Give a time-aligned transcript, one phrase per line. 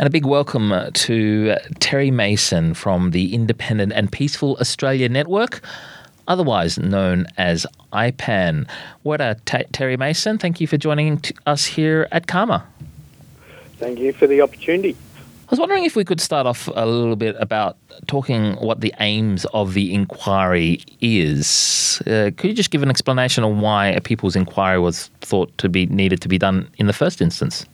[0.00, 5.10] And a big welcome uh, to uh, Terry Mason from the Independent and Peaceful Australia
[5.10, 5.60] Network,
[6.26, 8.66] otherwise known as IPAN.
[9.02, 12.62] What a t- Terry Mason, thank you for joining t- us here at CAAMA.
[13.76, 14.96] Thank you for the opportunity.
[15.12, 17.76] I was wondering if we could start off a little bit about
[18.06, 22.00] talking what the aims of the inquiry is.
[22.06, 25.68] Uh, could you just give an explanation on why a people's inquiry was thought to
[25.68, 27.66] be needed to be done in the first instance?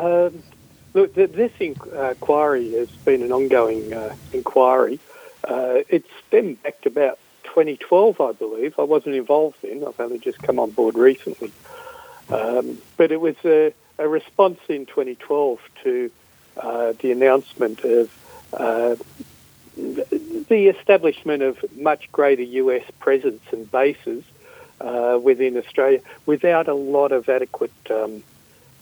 [0.00, 0.42] Um,
[0.94, 4.98] look, this inquiry has been an ongoing uh, inquiry.
[5.44, 8.78] Uh, it's been back to about 2012, I believe.
[8.78, 9.84] I wasn't involved then.
[9.86, 11.52] I've only just come on board recently.
[12.30, 16.10] Um, but it was a, a, response in 2012 to
[16.56, 18.10] uh, the announcement of
[18.54, 18.96] uh,
[19.76, 24.22] the establishment of much greater US presence and bases
[24.80, 28.22] uh, within Australia without a lot of adequate um,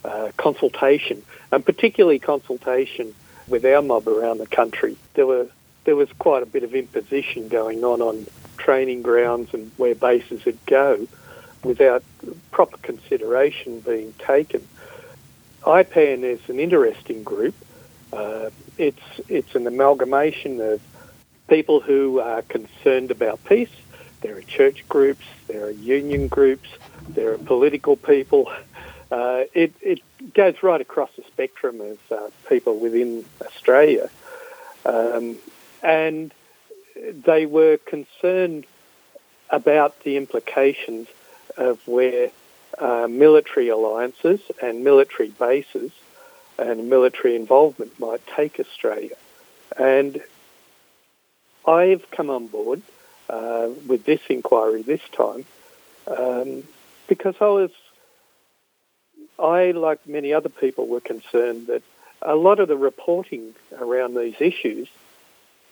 [0.03, 3.13] uh, consultation, and particularly consultation
[3.47, 4.95] with our mob around the country.
[5.13, 5.47] There were
[5.85, 8.27] there was quite a bit of imposition going on on
[8.57, 11.07] training grounds and where bases would go
[11.63, 12.03] without
[12.51, 14.65] proper consideration being taken.
[15.63, 17.55] IPAN is an interesting group.
[18.13, 20.81] Uh, it's it's an amalgamation of
[21.47, 23.69] people who are concerned about peace.
[24.21, 26.69] There are church groups, there are union groups,
[27.09, 28.51] there are political people.
[29.11, 30.01] Uh, it, it
[30.33, 34.09] goes right across the spectrum of uh, people within Australia.
[34.85, 35.37] Um,
[35.81, 36.33] and
[36.95, 38.65] they were concerned
[39.49, 41.07] about the implications
[41.57, 42.31] of where
[42.77, 45.91] uh, military alliances and military bases
[46.57, 49.15] and military involvement might take Australia.
[49.77, 50.21] And
[51.65, 52.81] I've come on board
[53.29, 55.45] uh, with this inquiry this time
[56.07, 56.63] um,
[57.07, 57.71] because I was,
[59.39, 61.83] I, like many other people, were concerned that
[62.21, 64.87] a lot of the reporting around these issues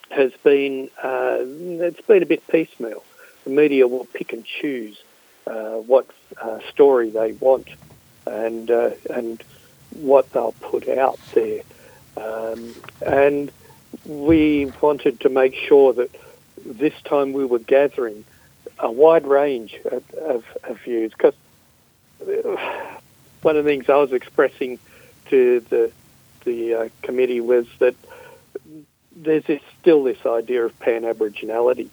[0.09, 3.03] has been, uh, it's been a bit piecemeal.
[3.43, 5.01] The media will pick and choose
[5.45, 6.07] uh, what
[6.41, 7.67] uh, story they want
[8.25, 9.43] and, uh, and
[9.91, 11.61] what they'll put out there.
[12.15, 12.73] Um,
[13.05, 13.51] and
[14.05, 16.15] we wanted to make sure that
[16.65, 18.25] this time we were gathering
[18.79, 21.33] a wide range of, of, of views because
[23.47, 24.77] one of the things I was expressing
[25.29, 25.89] to the
[26.43, 27.95] the uh, committee was that
[29.15, 31.87] there's this, still this idea of pan-Aboriginality,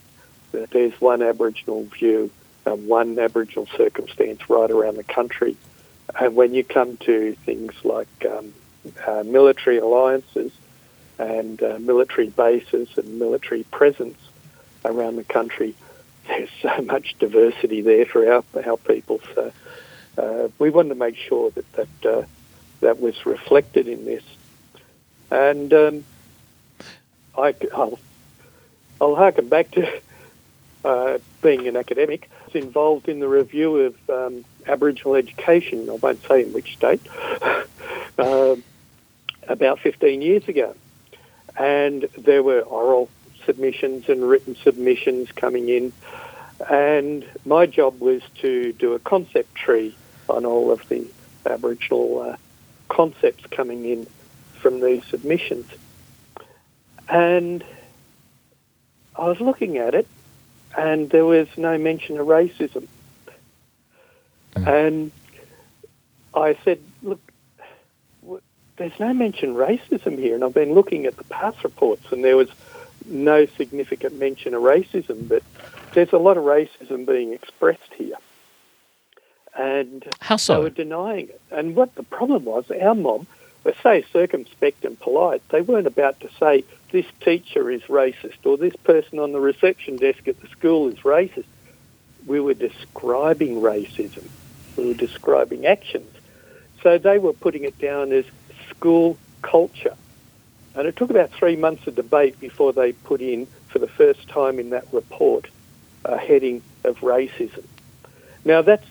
[0.51, 2.33] that there's one Aboriginal view
[2.67, 5.57] and one Aboriginal circumstance right around the country.
[6.19, 8.53] And when you come to things like um,
[9.07, 10.51] uh, military alliances
[11.21, 14.19] and uh, military bases and military presence
[14.85, 15.75] around the country,
[16.27, 19.21] there's so much diversity there for our, our people.
[19.37, 19.53] So
[20.17, 22.23] uh, we wanted to make sure that that, uh,
[22.81, 24.23] that was reflected in this.
[25.31, 26.05] And um,
[27.37, 27.99] I, will
[29.01, 30.01] I'll harken back to
[30.85, 32.31] uh, being an academic.
[32.43, 36.75] I was involved in the review of um, Aboriginal education, I won't say in which
[36.77, 37.01] state,
[38.19, 38.57] uh,
[39.49, 40.75] about 15 years ago.
[41.59, 43.09] And there were oral
[43.45, 45.93] submissions and written submissions coming in.
[46.71, 49.95] And my job was to do a concept tree
[50.29, 51.07] on all of the
[51.47, 52.37] Aboriginal uh,
[52.89, 54.07] concepts coming in
[54.61, 55.67] from these submissions.
[57.09, 57.65] And
[59.17, 60.09] I was looking at it,
[60.77, 62.87] and there was no mention of racism.
[64.55, 64.67] Mm.
[64.67, 65.13] And
[66.35, 67.21] I said, look,
[68.77, 70.35] there's no mention of racism here.
[70.35, 72.49] And I've been looking at the past reports, and there was
[73.07, 75.43] no significant mention of racism, but
[75.93, 78.17] there's a lot of racism being expressed here.
[79.57, 80.55] And How so?
[80.57, 81.41] they were denying it.
[81.51, 83.27] And what the problem was, our mob
[83.63, 85.43] were say circumspect and polite.
[85.49, 89.97] They weren't about to say this teacher is racist or this person on the reception
[89.97, 91.47] desk at the school is racist.
[92.27, 94.25] We were describing racism.
[94.77, 96.11] We were describing actions.
[96.83, 98.25] So they were putting it down as
[98.71, 99.97] school culture.
[100.75, 104.29] And it took about three months of debate before they put in, for the first
[104.29, 105.49] time in that report,
[106.05, 107.65] a heading of racism.
[108.45, 108.87] Now, that's,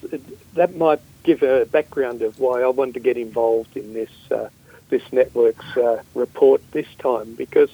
[0.56, 4.50] that might give a background of why I wanted to get involved in this, uh,
[4.90, 7.72] this network's uh, report this time, because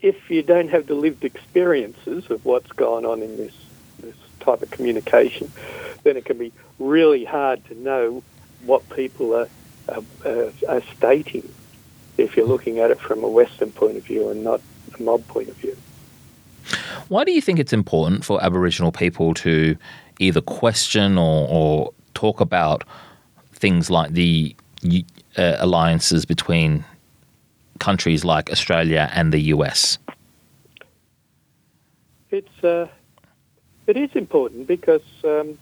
[0.00, 3.54] if you don't have the lived experiences of what's gone on in this,
[4.00, 5.50] this type of communication,
[6.02, 8.22] then it can be really hard to know
[8.64, 9.48] what people are,
[9.88, 11.48] are, are stating
[12.16, 14.60] if you're looking at it from a Western point of view and not
[14.98, 15.76] a mob point of view.
[17.08, 19.76] Why do you think it's important for Aboriginal people to
[20.18, 22.84] either question or, or talk about
[23.52, 24.54] things like the
[25.36, 26.84] uh, alliances between
[27.78, 29.98] countries like Australia and the US?
[32.30, 32.88] It's uh,
[33.86, 35.58] it is important because um,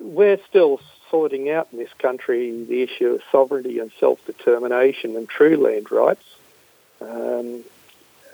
[0.00, 0.80] we're still
[1.10, 6.24] sorting out in this country the issue of sovereignty and self-determination and true land rights,
[7.00, 7.62] um,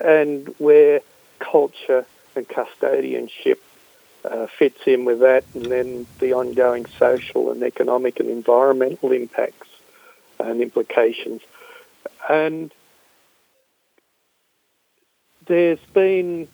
[0.01, 1.01] and where
[1.39, 3.59] culture and custodianship
[4.25, 9.69] uh, fits in with that, and then the ongoing social and economic and environmental impacts
[10.39, 11.43] and implications.
[12.29, 12.73] And
[15.47, 16.49] there's been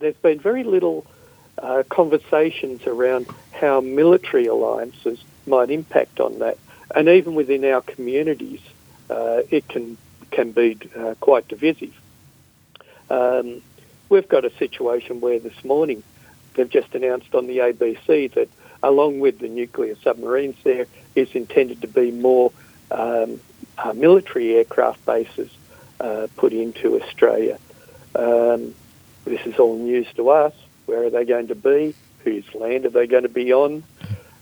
[0.00, 1.06] there's been very little
[1.58, 6.58] uh, conversations around how military alliances might impact on that,
[6.94, 8.60] and even within our communities,
[9.08, 9.96] uh, it can
[10.30, 11.94] can be uh, quite divisive.
[13.10, 13.62] Um,
[14.08, 16.02] we've got a situation where this morning
[16.54, 18.48] they've just announced on the ABC that
[18.82, 22.52] along with the nuclear submarines there is intended to be more
[22.90, 23.40] um,
[23.78, 25.50] uh, military aircraft bases
[26.00, 27.58] uh, put into Australia.
[28.14, 28.74] Um,
[29.24, 30.54] this is all news to us.
[30.86, 31.94] Where are they going to be?
[32.24, 33.82] Whose land are they going to be on?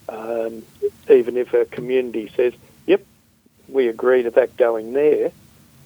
[0.09, 0.63] Um,
[1.11, 2.55] even if a community says,
[2.87, 3.05] yep,
[3.69, 5.33] we agree to that going there,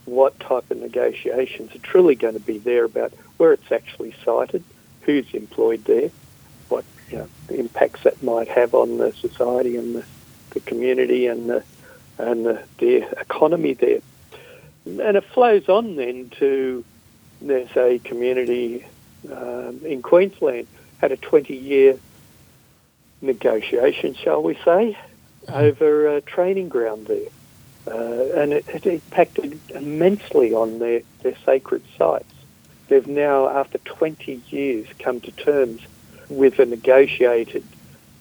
[0.05, 4.63] what type of negotiations are truly going to be there about where it's actually sited,
[5.03, 6.11] who's employed there,
[6.69, 10.05] what you know, impacts that might have on the society and the,
[10.51, 11.65] the community and the,
[12.19, 14.01] and the, the economy there.
[14.85, 16.85] And it flows on then to
[17.41, 18.85] there's a community
[19.31, 20.67] um, in Queensland
[20.99, 21.99] had a 20 year
[23.21, 24.97] negotiation, shall we say,
[25.49, 27.29] over a training ground there.
[27.87, 32.32] Uh, and it, it, impacted immensely on their, their sacred sites.
[32.93, 35.81] They've now, after 20 years, come to terms
[36.29, 37.65] with a negotiated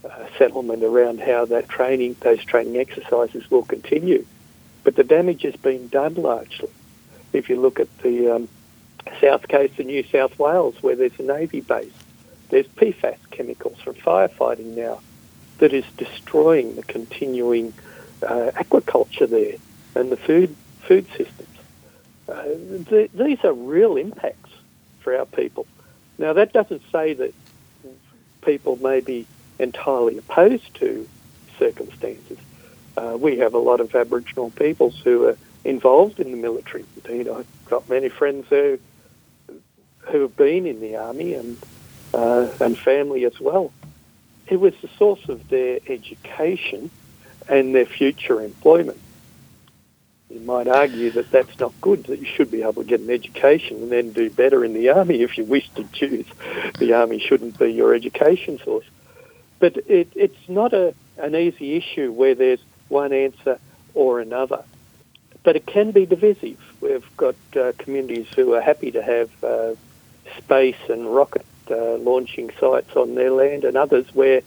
[0.09, 4.25] uh, settlement around how that training, those training exercises will continue.
[4.85, 6.69] But the damage has been done largely.
[7.33, 8.47] If you look at the um,
[9.19, 11.91] south coast of New South Wales, where there's a Navy base,
[12.47, 15.01] there's PFAS chemicals from firefighting now
[15.57, 17.73] that is destroying the continuing
[18.23, 19.57] uh, aquaculture there
[19.95, 21.57] and the food food systems.
[22.29, 22.43] Uh,
[22.87, 24.40] th- these are real impacts
[25.01, 25.65] for our people.
[26.17, 27.33] Now, that doesn't say that
[28.41, 29.25] people may be
[29.59, 31.07] entirely opposed to
[31.57, 32.37] circumstances.
[32.97, 36.85] Uh, we have a lot of Aboriginal peoples who are involved in the military.
[37.05, 38.79] Indeed, I've got many friends who
[39.99, 41.57] who have been in the army and
[42.13, 43.71] uh, and family as well.
[44.47, 46.89] It was the source of their education
[47.47, 48.99] and their future employment.
[50.31, 53.09] You might argue that that's not good, that you should be able to get an
[53.09, 56.25] education and then do better in the army if you wish to choose.
[56.79, 58.85] The army shouldn't be your education source.
[59.59, 63.59] But it, it's not a, an easy issue where there's one answer
[63.93, 64.63] or another.
[65.43, 66.59] But it can be divisive.
[66.79, 69.75] We've got uh, communities who are happy to have uh,
[70.37, 74.41] space and rocket uh, launching sites on their land, and others where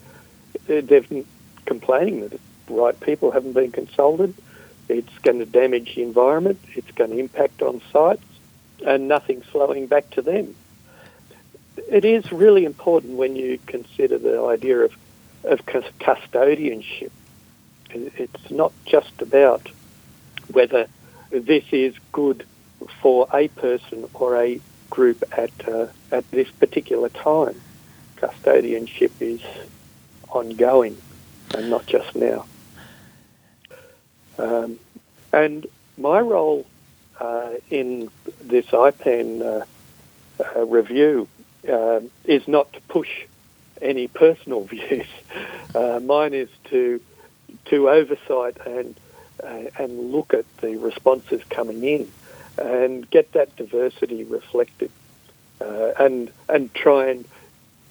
[0.67, 1.27] they've been
[1.67, 4.35] complaining that the right people haven't been consulted.
[4.89, 6.61] It's going to damage the environment.
[6.75, 8.25] It's going to impact on sites,
[8.85, 10.55] and nothing's flowing back to them.
[11.91, 14.93] It is really important when you consider the idea of,
[15.45, 17.11] of custodianship.
[17.91, 19.69] It's not just about
[20.53, 20.87] whether
[21.31, 22.45] this is good
[23.00, 24.61] for a person or a
[24.91, 27.61] group at uh, at this particular time.
[28.17, 29.41] Custodianship is
[30.29, 30.97] ongoing
[31.55, 32.47] and not just now.
[34.38, 34.79] Um,
[35.33, 36.67] and my role
[37.21, 38.11] uh, in
[38.41, 39.64] this IPAN uh,
[40.43, 41.29] uh, review
[41.69, 43.26] uh, is not to push
[43.81, 45.07] any personal views.
[45.75, 47.00] Uh, mine is to
[47.67, 48.95] to oversight and
[49.79, 52.11] and look at the responses coming in
[52.57, 54.91] and get that diversity reflected
[55.61, 57.25] and and try and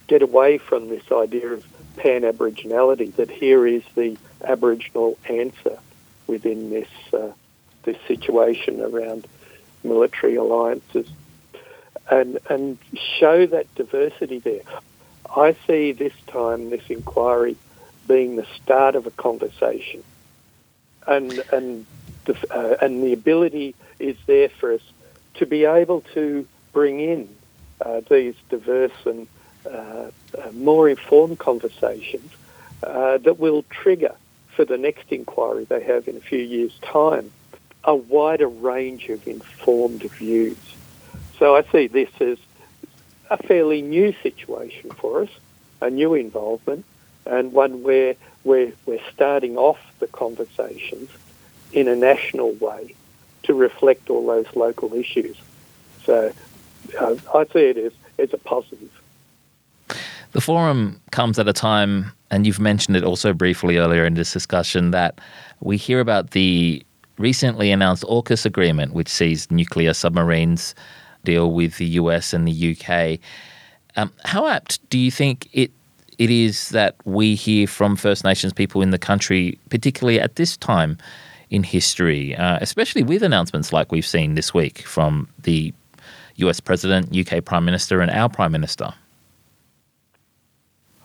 [0.07, 1.65] get away from this idea of
[1.97, 5.77] pan Aboriginality that here is the Aboriginal answer
[6.27, 7.31] within this uh,
[7.83, 9.27] this situation around
[9.83, 11.07] military alliances
[12.09, 12.77] and and
[13.19, 14.61] show that diversity there.
[15.35, 17.55] I see this time this inquiry
[18.07, 20.03] being the start of a conversation
[21.07, 21.85] and and
[22.25, 24.81] the, uh, and the ability is there for us
[25.35, 27.29] to be able to bring in
[27.81, 29.27] uh, these diverse and
[29.65, 32.29] uh, uh more informed conversations
[32.83, 34.15] uh, that will trigger
[34.55, 37.31] for the next inquiry they have in a few years' time
[37.83, 40.57] a wider range of informed views.
[41.37, 42.37] So I see this as
[43.29, 45.29] a fairly new situation for us,
[45.81, 46.85] a new involvement,
[47.25, 51.09] and one where we're, we're starting off the conversations
[51.71, 52.95] in a national way
[53.43, 55.37] to reflect all those local issues.
[56.05, 56.31] So
[56.99, 58.91] uh, I see it as, as a positive.
[60.33, 64.33] The forum comes at a time, and you've mentioned it also briefly earlier in this
[64.33, 65.21] discussion, that
[65.61, 66.83] we hear about the
[67.19, 70.73] recently announced AUKUS agreement, which sees nuclear submarines
[71.23, 73.19] deal with the US and the UK.
[73.95, 75.71] Um, how apt do you think it
[76.19, 80.57] it is that we hear from First Nations people in the country, particularly at this
[80.57, 80.97] time
[81.49, 85.73] in history, uh, especially with announcements like we've seen this week from the
[86.37, 88.93] US President, UK Prime Minister, and our Prime Minister?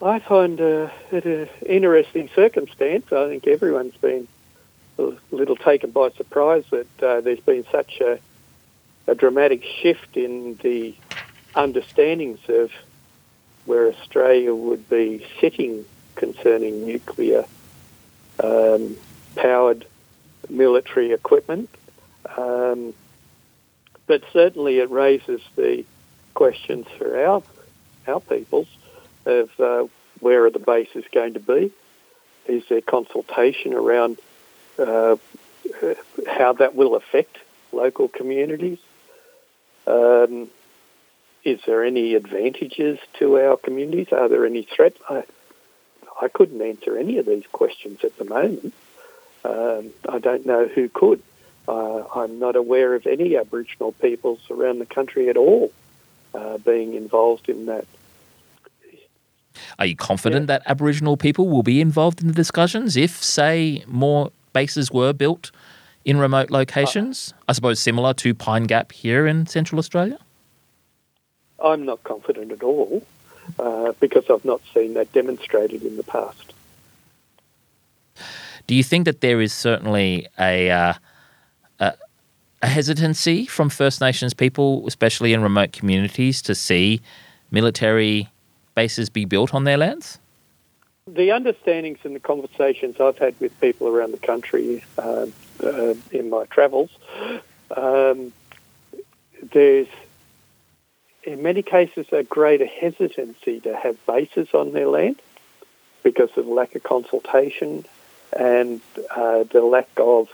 [0.00, 3.12] I find uh, it an interesting circumstance.
[3.12, 4.28] I think everyone's been
[4.98, 8.20] a little taken by surprise that uh, there's been such a,
[9.08, 10.94] a dramatic shift in the
[11.56, 12.70] understandings of
[13.64, 17.44] where Australia would be sitting concerning nuclear
[18.42, 18.96] um,
[19.34, 19.84] powered
[20.48, 21.68] military equipment.
[22.36, 22.94] Um,
[24.06, 25.84] but certainly it raises the
[26.34, 27.42] questions for our
[28.06, 28.68] our peoples
[29.28, 29.86] of uh,
[30.20, 31.72] where are the bases going to be?
[32.46, 34.18] Is there consultation around
[34.78, 35.16] uh,
[36.26, 37.36] how that will affect
[37.72, 38.78] local communities?
[39.86, 40.48] Um,
[41.44, 44.08] is there any advantages to our communities?
[44.12, 44.98] Are there any threats?
[45.08, 45.24] I,
[46.20, 48.74] I couldn't answer any of these questions at the moment.
[49.44, 51.22] Um, I don't know who could.
[51.66, 55.70] Uh, I'm not aware of any Aboriginal peoples around the country at all
[56.34, 57.86] uh, being involved in that.
[59.78, 60.58] Are you confident yeah.
[60.58, 65.52] that Aboriginal people will be involved in the discussions if, say, more bases were built
[66.04, 67.32] in remote locations?
[67.36, 70.18] Uh, I suppose similar to Pine Gap here in Central Australia?
[71.62, 73.04] I'm not confident at all
[73.58, 76.54] uh, because I've not seen that demonstrated in the past.
[78.66, 80.94] Do you think that there is certainly a, uh,
[81.80, 81.94] a,
[82.62, 87.00] a hesitancy from First Nations people, especially in remote communities, to see
[87.50, 88.28] military
[88.82, 90.20] bases be built on their lands?
[91.08, 95.26] The understandings and the conversations I've had with people around the country uh,
[95.64, 96.90] uh, in my travels,
[97.76, 98.32] um,
[99.54, 99.88] there's
[101.24, 105.20] in many cases a greater hesitancy to have bases on their land
[106.04, 107.84] because of the lack of consultation
[108.32, 108.80] and
[109.10, 110.28] uh, the lack of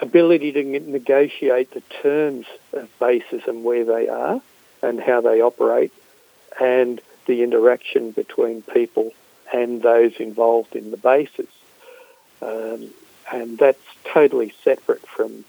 [0.00, 0.62] ability to
[0.98, 4.42] negotiate the terms of bases and where they are
[4.82, 5.92] and how they operate
[6.60, 9.12] and the interaction between people
[9.52, 11.48] and those involved in the bases.
[12.40, 12.90] Um,
[13.32, 15.44] and that's totally separate from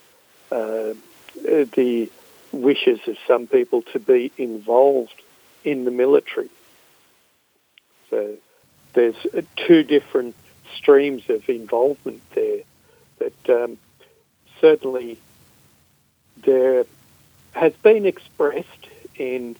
[0.51, 0.93] uh,
[1.41, 2.09] the
[2.51, 5.21] wishes of some people to be involved
[5.63, 6.49] in the military.
[8.09, 8.35] So
[8.93, 9.15] there's
[9.55, 10.35] two different
[10.75, 12.61] streams of involvement there.
[13.17, 13.77] But um,
[14.61, 15.17] certainly
[16.37, 16.85] there
[17.53, 18.67] has been expressed
[19.15, 19.55] in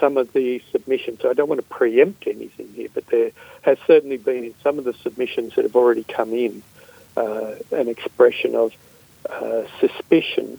[0.00, 1.20] some of the submissions.
[1.24, 3.30] I don't want to preempt anything here, but there
[3.62, 6.62] has certainly been in some of the submissions that have already come in
[7.16, 8.72] uh, an expression of
[9.28, 10.58] uh, suspicion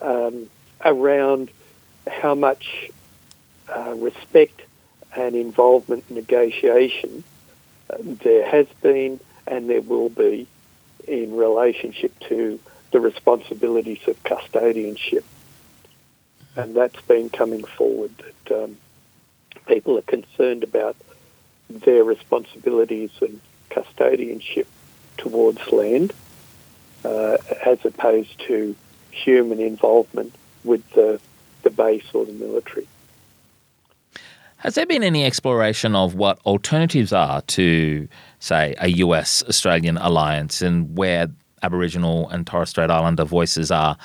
[0.00, 0.48] um,
[0.84, 1.50] around
[2.06, 2.90] how much
[3.68, 4.62] uh, respect
[5.16, 7.24] and involvement in negotiation
[7.90, 10.46] uh, there has been and there will be
[11.06, 12.58] in relationship to
[12.92, 15.24] the responsibilities of custodianship.
[16.56, 18.76] And that's been coming forward that um,
[19.66, 20.96] people are concerned about
[21.68, 24.66] their responsibilities and custodianship
[25.18, 26.12] towards land
[27.04, 28.74] uh, as opposed to
[29.10, 30.34] human involvement
[30.64, 31.20] with the,
[31.62, 32.86] the base or the military.
[34.58, 38.08] Has there been any exploration of what alternatives are to,
[38.40, 41.28] say, a US Australian alliance and where
[41.62, 43.96] Aboriginal and Torres Strait Islander voices are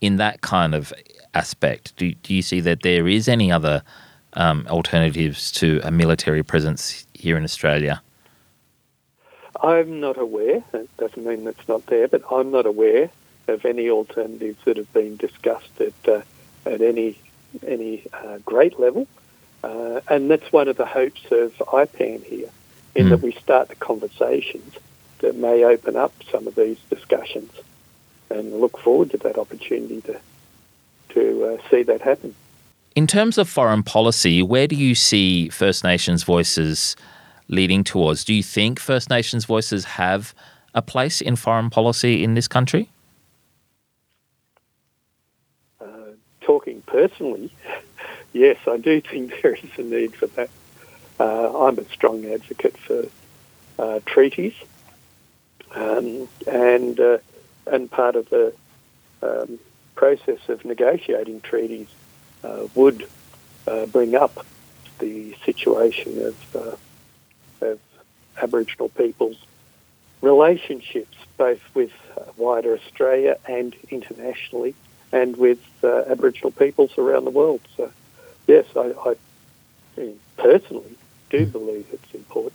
[0.00, 0.92] in that kind of
[1.34, 1.96] aspect?
[1.96, 3.82] Do, do you see that there is any other
[4.34, 8.02] um, alternatives to a military presence here in Australia?
[9.62, 10.62] I'm not aware.
[10.72, 13.10] That doesn't mean it's not there, but I'm not aware
[13.48, 16.22] of any alternatives that have been discussed at uh,
[16.64, 17.18] at any
[17.66, 19.06] any uh, great level.
[19.62, 22.48] Uh, and that's one of the hopes of IPAN here,
[22.94, 23.10] in mm.
[23.10, 24.74] that we start the conversations
[25.18, 27.52] that may open up some of these discussions,
[28.30, 30.18] and look forward to that opportunity to
[31.10, 32.34] to uh, see that happen.
[32.96, 36.96] In terms of foreign policy, where do you see First Nations voices
[37.48, 38.24] leading towards?
[38.24, 40.34] Do you think First Nations voices have
[40.74, 42.88] a place in foreign policy in this country?
[46.50, 47.48] talking personally,
[48.32, 50.50] yes, I do think there is a need for that.
[51.20, 53.04] Uh, I'm a strong advocate for
[53.78, 54.54] uh, treaties,
[55.74, 57.18] um, and uh,
[57.66, 58.52] and part of the
[59.22, 59.58] um,
[59.94, 61.88] process of negotiating treaties
[62.44, 63.06] uh, would
[63.66, 64.46] uh, bring up
[64.98, 67.80] the situation of, uh, of
[68.40, 69.44] Aboriginal peoples'
[70.20, 71.92] relationships, both with
[72.36, 74.74] wider Australia and internationally,
[75.12, 77.60] and with uh, Aboriginal peoples around the world.
[77.76, 77.90] So,
[78.46, 78.92] yes, I,
[79.96, 80.96] I personally
[81.30, 82.54] do believe it's important.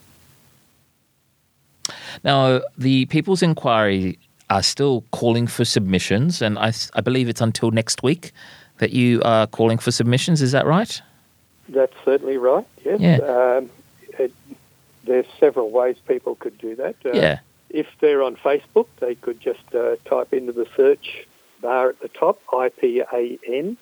[2.23, 4.17] Now, the People's Inquiry
[4.55, 8.31] are still calling for submissions, and I, I believe it's until next week
[8.77, 10.41] that you are calling for submissions.
[10.41, 11.01] Is that right?
[11.67, 12.65] That's certainly right.
[12.85, 12.99] Yes.
[13.01, 13.17] Yeah.
[13.17, 13.69] Um,
[14.17, 14.31] it,
[15.03, 16.95] there's several ways people could do that.
[17.05, 17.39] Uh, yeah.
[17.69, 21.27] If they're on Facebook, they could just uh, type into the search
[21.61, 23.75] bar at the top IPAN,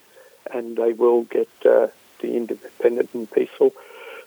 [0.52, 1.88] and they will get uh,
[2.20, 3.74] the Independent and Peaceful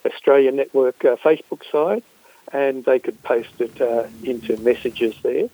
[0.05, 2.05] Australia Network uh, Facebook site,
[2.53, 5.49] and they could post it uh, into messages there.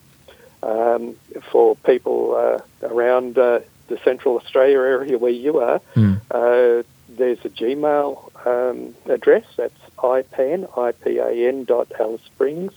[0.64, 1.18] Um,
[1.52, 3.64] for people uh, around the
[4.06, 6.86] Central Australia area where you are, mm
[7.18, 9.46] there's a Gmail um, address.
[9.56, 12.74] That's ipan, I-P-A-N dot Alice Springs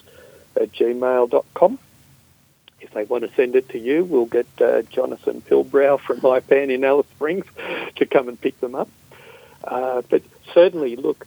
[0.55, 1.79] at gmail.com.
[2.81, 6.71] If they want to send it to you, we'll get uh, Jonathan Pilbrow from IPAN
[6.73, 7.47] in Alice Springs
[7.97, 8.89] to come and pick them up.
[9.65, 11.27] Uh, but certainly, look,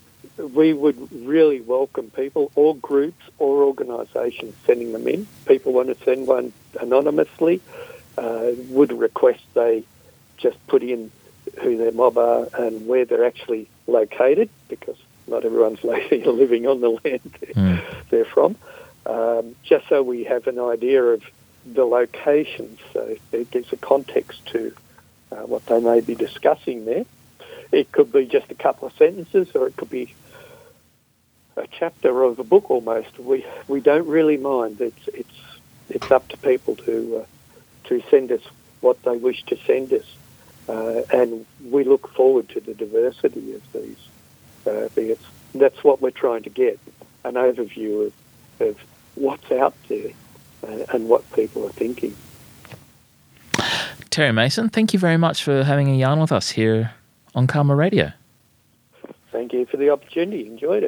[0.53, 5.27] we would really welcome people or groups or organisations sending them in.
[5.45, 7.61] People want to send one anonymously,
[8.17, 9.83] uh, would request they
[10.37, 11.11] just put in
[11.61, 16.89] who their mob are and where they're actually located, because not everyone's living on the
[16.89, 17.81] land mm.
[18.09, 18.55] they're from,
[19.05, 21.23] um, just so we have an idea of
[21.65, 24.73] the location So it gives a context to
[25.31, 27.05] uh, what they may be discussing there.
[27.71, 30.13] It could be just a couple of sentences, or it could be
[31.59, 33.19] a chapter of a book almost.
[33.19, 34.81] We we don't really mind.
[34.81, 35.39] It's it's
[35.89, 37.25] it's up to people to uh,
[37.87, 38.41] to send us
[38.81, 40.05] what they wish to send us.
[40.67, 43.97] Uh, and we look forward to the diversity of these
[44.67, 45.17] uh, because
[45.55, 46.79] that's what we're trying to get
[47.23, 48.77] an overview of, of
[49.15, 50.11] what's out there
[50.67, 52.15] uh, and what people are thinking.
[54.11, 56.93] Terry Mason, thank you very much for having a yarn with us here
[57.33, 58.11] on CAAMA Radio.
[59.31, 60.45] Thank you for the opportunity.
[60.47, 60.87] Enjoyed it.